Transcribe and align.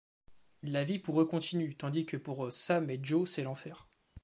La 0.63 0.83
vie 0.83 0.97
pour 0.97 1.21
eux 1.21 1.27
continue, 1.27 1.75
tandis 1.77 2.07
que 2.07 2.17
pour 2.17 2.51
Sam 2.51 2.89
et 2.89 2.99
Joe 3.03 3.29
c'est 3.29 3.43
l'enfer. 3.43 3.87